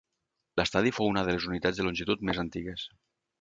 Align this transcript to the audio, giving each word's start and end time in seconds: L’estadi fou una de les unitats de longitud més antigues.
L’estadi 0.59 0.91
fou 0.99 1.11
una 1.13 1.23
de 1.27 1.35
les 1.35 1.45
unitats 1.51 1.83
de 1.83 1.87
longitud 1.89 2.25
més 2.31 2.41
antigues. 2.47 2.89